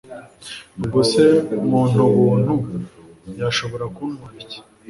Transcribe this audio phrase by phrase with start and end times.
[0.79, 1.23] ubwo se
[1.71, 2.53] muntu buntu
[3.39, 4.59] yashobora kuntwara iki?